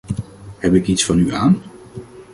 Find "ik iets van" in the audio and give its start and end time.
0.73-1.19